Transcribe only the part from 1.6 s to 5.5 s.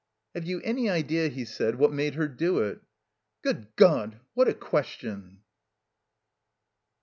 "what made her do it?" "Good God, what a question!"